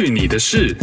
[0.00, 0.76] 去你的事！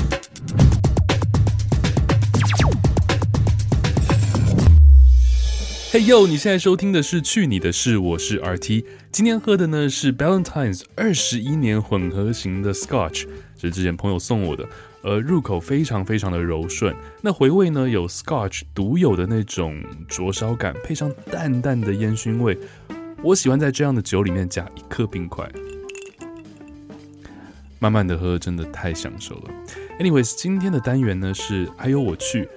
[5.90, 8.84] 嘿呦，你现在收听的是《去你的事》，我是 RT。
[9.14, 13.26] 今天喝的呢是 Ballantine's 二十一年混合型的 Scotch，
[13.58, 14.68] 这是之前朋友送我的，
[15.04, 16.94] 呃，入口非常非常的柔顺。
[17.22, 22.58] 那回味呢有 Scotch 独有的那种灼烧感，配上淡淡的烟熏味。
[23.24, 25.50] 我喜欢在这样的酒里面加一颗冰块，
[27.86, 29.52] 慢慢的喝，真的太享受了。
[30.00, 32.50] Anyways，今天的单元呢是哎呦我去。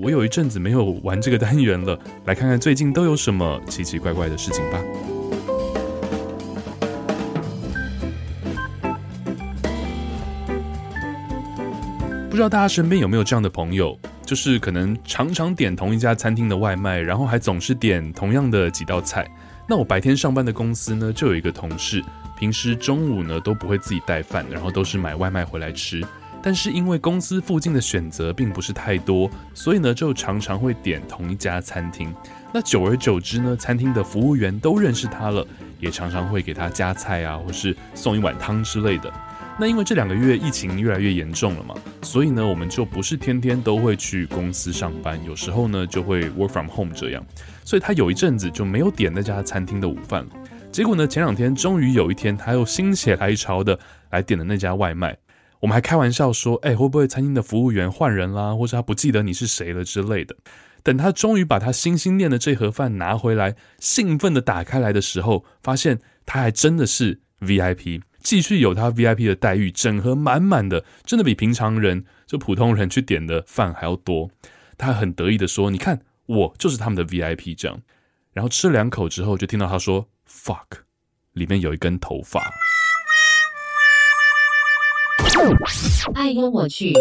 [0.00, 4.80] 我有一阵子没有玩这个单元了，来看看最近都有什么奇奇怪怪的事情吧。
[12.30, 19.30] 不知道大家身边有没有这样的朋友，就是可能常常点同一家餐厅的外卖，然后还总是点同样的几道菜。
[19.68, 22.02] 那我白天上班的公司呢，就有一个同事，
[22.42, 26.04] 平时中午呢都不会自己带饭，然后都是买外卖回来吃。
[26.42, 32.12] 但是因为公司附近的选择并不是太多，所以呢就常常会点同一家餐厅。
[32.52, 35.46] 那久而久之呢，餐厅的服务员都认识他了，
[35.78, 39.08] 也常常会给他加菜啊，或是送一碗汤之类的。
[39.56, 47.24] 那因为这两个月疫情越来越严重了嘛，所以呢我们就不是天天都会去公司上班，有时候呢就会 work from home 这样。
[47.64, 50.30] 所以他有一阵子就没有点那家餐厅的午饭了。
[50.72, 53.78] 结果呢前两天终于有一天，他又心血来潮的
[54.10, 55.18] 来点了那家外卖。
[55.60, 60.34] 我们还开玩笑说，哎，会不会餐厅的服务员换人啦，或者他不记得你是谁了之类的？
[60.82, 74.30] 等他终于把他心心念的这盒饭拿回来，兴奋地打开来的时候，发现他还真的是 VIP，继续有他 VIP 的待遇，整盒满满的，真的比平常人就普通人去点的饭还要多。
[74.78, 77.78] 他很得意地说：“你看，我就是他们的 VIP。”这样，
[78.32, 80.08] 然后吃了两口之后，就听到他说
[80.42, 80.80] ：“fuck”，
[81.32, 82.42] 里面有一根头发。
[86.14, 86.92] 哎呦我去！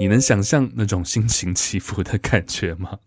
[0.00, 2.98] 你能想象那种心情起伏的感觉吗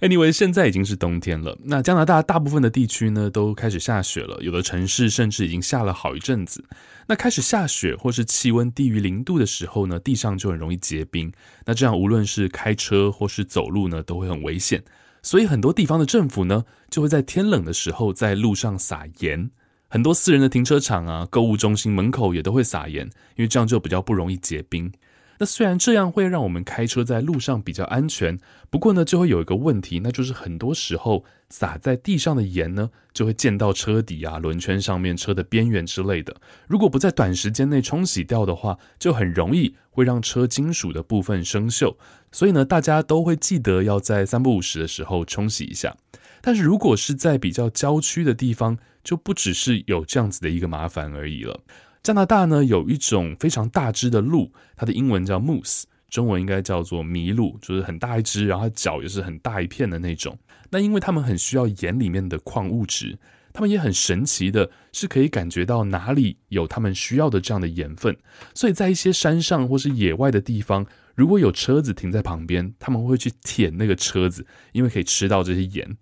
[0.00, 1.56] ？Anyway，现在已经是冬天了。
[1.64, 6.64] 那加拿大大部分的地区呢，都开始下雪了，有的城市甚至已经下了好一阵子。
[7.06, 11.32] 那开始下雪或是气温低于零度的时候呢，地上就很容易结冰。
[11.64, 14.84] 那这样无论是开车或是走路呢，都会很危险。
[15.24, 19.50] 所以很多地方的政府呢，就会在天冷的时候在路上撒盐。
[19.88, 24.92] 很多私人的停车场啊、购物中心门口也都会撒盐，因为这样就比较不容易结冰。
[25.38, 28.38] 那虽然这样会让我们开车在路上比较安全，
[28.70, 36.36] 不过呢，就会有一个问题，那就是很多时候撒在地上的盐呢，就会溅到车底啊、轮圈上面、车的边缘之类的。
[36.68, 41.96] 如果不在短时间内冲洗掉的话，就很容易会让车金属的部分生锈。
[42.30, 45.96] 所以呢，大家都会记得要在三不五时的时候冲洗一下。
[46.40, 51.60] 但是如果是在比较郊区的地方，就不只是有这样子的一个麻烦而已了。
[52.04, 60.38] 加拿大呢，有一种非常大只的鹿，它的英文叫 moose，中文应该叫做麋鹿，就是很大一只，然后脚也是很大一片的那种。
[60.68, 63.18] 那因为它们很需要盐里面的矿物质，
[63.54, 68.14] 它们也很神奇的是可以感觉到哪里有它们需要的这样的盐分，
[68.54, 70.84] 所以在一些山上或是野外的地方，
[71.14, 75.96] 如果有车子停在旁边，他们会去舔那个车子，因为可以吃到这些盐。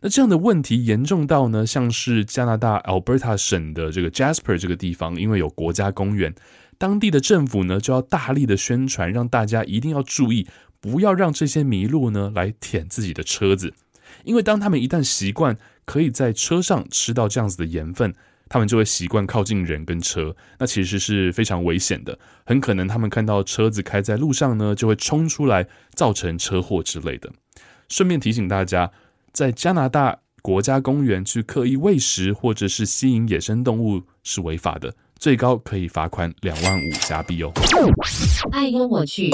[0.00, 6.34] 那这样的问题严重到呢，像是加拿大 Alberta 省的这个 Jasper 这个地方，因为有国家公园，
[6.76, 10.46] 当地的政府呢就要大力的宣传，让大家一定要注意，
[10.80, 13.72] 不要让这些麋鹿呢来舔自己的车子，
[14.24, 18.14] 因为当他们一旦习惯可以在车上吃到这样子的盐分，
[18.48, 27.30] 他们就会习惯靠近人跟车，那其实是非常危险的，很可能他们看到车子开在路上呢，就会冲出来造成车祸之类的。
[27.88, 28.90] 顺便提醒大家。
[29.34, 37.52] 在加拿大国家公园去刻意喂食或者是吸引野生动物是违法的，最高可以罚款两万五加币哦。
[38.52, 39.28] 哎呦我去！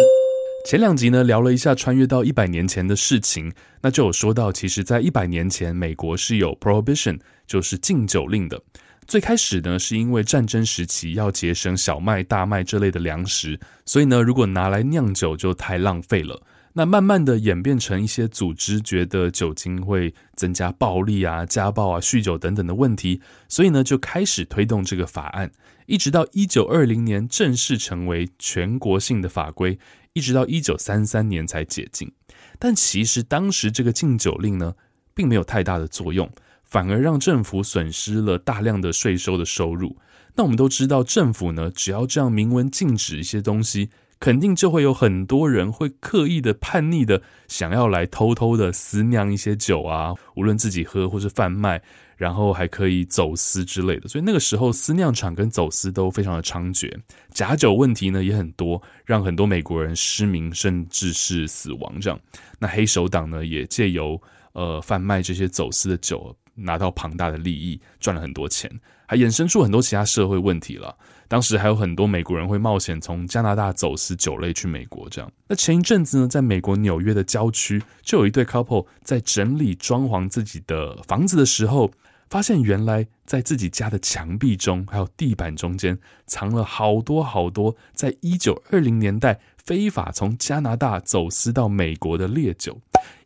[0.66, 3.52] 前两集呢聊了一下穿越到一百年前的事情，
[3.82, 8.58] 那就有说到，其实，在一百年前，美国是有 prohibition，就是禁酒令的。
[9.06, 16.40] 最开始呢，是因为战争时期要节省小麦、大麦这类的粮食，所以呢，如果拿来酿酒就太浪费了。
[16.72, 25.50] 那慢慢的演变成一些组织觉得酒精会增加暴力啊、家暴啊、酗酒等等的问题，所以呢就开始推动这个法案，
[25.86, 29.78] 一直到一九二零年正式成为全国性的法规，
[30.12, 32.12] 一直到一九三三年才解禁。
[32.60, 34.74] 但其实当时这个禁酒令呢，
[35.12, 36.30] 并没有太大的作用，
[36.62, 39.96] 反而让政府损失了大量的税收的收入。
[40.36, 43.90] 那我们都知道，政府呢只要这样明文禁止一些东西。
[44.20, 51.80] 肯定就会有很多人会刻意的叛逆的想要来偷偷的私酿一些酒啊，无论自己喝或是贩卖，
[52.18, 54.06] 然后还可以走私之类的。
[54.08, 56.94] 所以那个时候私酿厂跟走私都非常的猖獗，
[57.32, 61.98] 假酒问题呢也很多，让很多美国人失明甚至是死亡。
[61.98, 62.20] 这样，
[62.58, 64.20] 那黑手党呢也借由
[64.52, 68.70] 呃贩卖这些走私的酒，拿到庞大的利益，赚了很多钱，
[69.10, 70.96] 还衍生出很多其他社会问题了。
[71.26, 75.28] 当时还有很多美国人会冒险从加拿大走私酒类去美国，这样。
[75.48, 81.90] 那前一阵子呢，在美国纽约的郊区，就有一对 couple 在整理装潢自己的房子的时候，
[82.28, 85.98] 发现原来在自己家的墙壁中，还有地板中间，
[86.28, 92.80] 藏了好多好多，在一九二零年代非法从加拿大走私到美国的烈酒。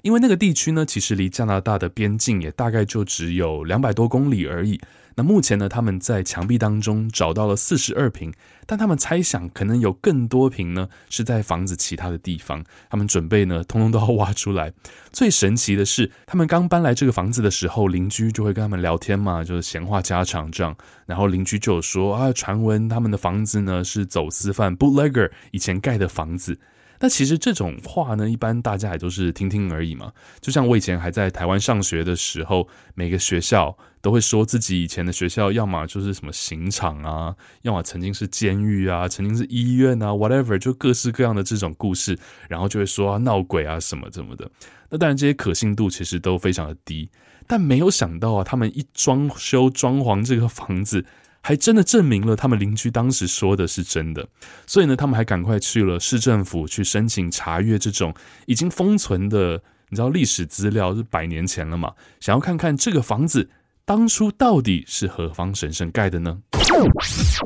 [0.04, 4.78] 因为那个地区呢，其实离加拿大的边境也大概就只有两百多公里而已。
[5.14, 8.30] 那目前呢，他们在墙壁当中找到了四十二瓶，
[8.66, 12.62] 但他们猜想可能有更多瓶呢是在房子其他的地方。
[12.90, 14.74] 他们准备呢，通通都要挖出来。
[15.10, 20.76] 最神奇的是，他们刚搬来这个房子的时候，邻居就会跟他们聊天嘛，就是闲话家常这样。
[21.06, 26.58] 然后邻居就有说啊，传闻他们的房子呢是走私犯 bootlegger 以前盖的房子。
[27.04, 30.10] 那其实这种话呢，一般大家也都是听听而已嘛。
[30.40, 42.18] 就像我以前还在台湾上学的时候，每个学校都会说自己以前的学校，要么就是什么刑场啊，要么曾经是监狱啊，曾经是医院啊，whatever，就各式各样的这种故事，
[42.48, 44.50] 然后就会说啊闹鬼啊什么什么的。
[44.88, 47.10] 那当然这些可信度其实都非常的低，
[47.46, 51.04] 但没有想到啊，他们一装修装潢这个房子。
[51.46, 54.26] 还真的证明了他们邻居当时说的是真的，
[54.66, 58.14] 所以呢，他们还赶快去了市政府去申请查阅这种
[58.46, 61.92] 已经封存的，你知道历史资料是百年前了嘛？
[62.18, 63.50] 想要看看这个房子
[63.84, 66.40] 当初到底是何方神圣盖的呢？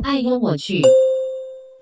[0.05, 0.81] 哎呦我去。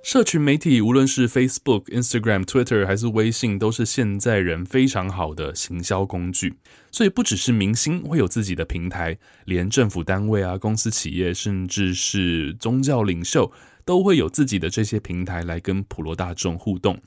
[0.06, 6.54] 社群媒体，无论是 Facebook、Instagram、Twitter 还是微信，都是现在人非常好的行销工具。
[6.92, 13.50] 所以，不只是明星会有自己的平台，连政府单位啊、公司企业，甚至是宗教领袖，
[13.84, 17.00] 都会有自己的这些平台来跟普罗大众互动。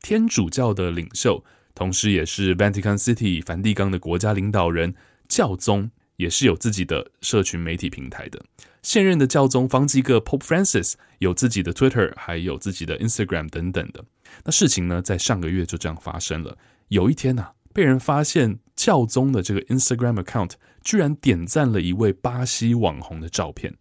[0.00, 1.44] 天主教的领袖，
[1.74, 4.94] 同时也是 Vatican City 梵蒂冈的国家领导人，
[5.28, 8.42] 教宗也是有自己的社群媒体平台的。
[8.86, 14.04] 现任的教宗方济各 Pope Francis 有自己的 Twitter，还有自己的 Instagram 等等的。
[14.44, 16.56] 那事情呢，在上个月就这样发生了。
[16.86, 20.52] 有一天呐、啊，被人发现教宗的这个 Instagram account
[20.84, 23.74] 居然点赞了一位巴西网红的照片，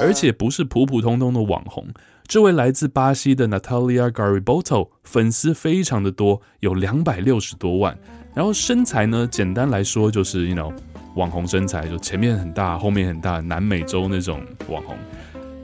[0.00, 1.88] 而且不是普普通通的网红。
[2.28, 7.98] 这位来自巴西的 Natalia Garibotto 粉丝非常的多，有两百六十多万。
[8.32, 10.72] 然后身材呢，简单来说就是 you know。
[11.14, 14.96] 网红身材就前面很大，后面很大，南美洲那种网红。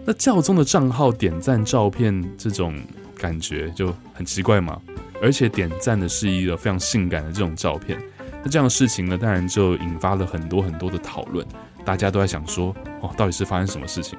[0.05, 2.79] 那教宗的账号点赞照片，这种
[3.17, 4.81] 感觉就很奇怪嘛。
[5.23, 7.99] 而且点赞的是一个非常性感的这种照片。
[8.43, 11.47] 那这样的事情呢，当然就引发了很多很多的讨论。
[11.85, 14.19] 大家都在想说，哦，到底是发生什么事情？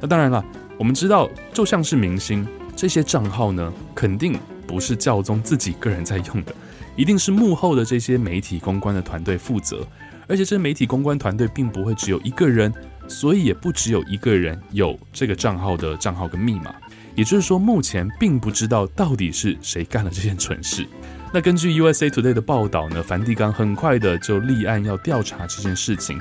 [0.00, 0.44] 那当然了，
[0.76, 4.36] 我们知道，就像是明星这些账号呢，肯定
[4.66, 6.52] 不是教宗自己个人在用的，
[6.96, 9.86] 一定是幕后的这些媒体公关的团队负责。
[10.32, 12.72] 而且这媒体公关团队并不会只有一个人，
[13.06, 16.74] 所以也不只有一个人有这个账号的账号跟密码。
[17.14, 20.86] 也就是说，目前并不知道到底是谁干了这件蠢事。
[21.34, 26.18] 那根据 USA Today 的报道呢，梵蒂冈很快的就立案要调查这件事情。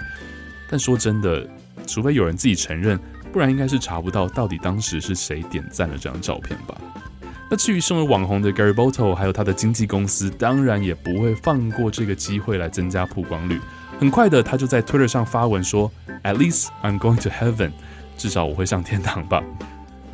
[0.69, 1.47] 但说真的，
[1.87, 2.99] 除非有人自己承认，
[3.31, 6.75] 不然应该是查不到到底当时是谁点赞了这张照片吧。
[7.49, 13.57] 那至于身为网红的 Garibalto 还有他的经纪公司，当然也不会放过这个机会来增加曝光率。
[14.01, 15.91] 很快的，他就在 Twitter 上发文说
[16.23, 17.69] ：“At least I'm going to heaven，
[18.17, 19.43] 至少我会上天堂吧。”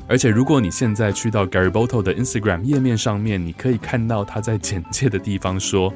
[0.10, 5.94] 而且，如果你现在去到 Garibalto 的 Instagram 页面上面，你可以看到他在简介的地方说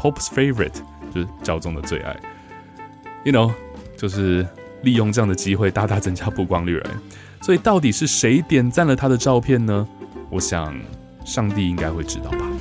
[0.00, 0.80] ：“Pope's favorite，
[1.14, 2.16] 就是教宗的最爱。
[3.22, 3.52] ”You know，
[3.98, 4.46] 就是
[4.80, 6.82] 利用这样的机会大大增加曝光率。
[7.42, 9.86] 所以，到底是谁点赞了他的照片呢？
[10.30, 10.74] 我想，
[11.26, 12.55] 上帝应该会知道吧。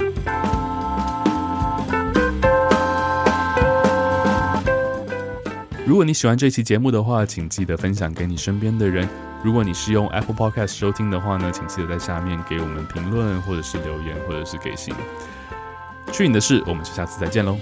[5.85, 9.07] 如果你喜欢这期节目的话，请记得分享给你身边的人。
[9.43, 14.95] 如果你是用 Apple Podcast 收听的话呢，请记得在下面给我们评论，或者是留言，或者是给信。
[16.11, 17.55] 去你的事，我们就下次再见喽。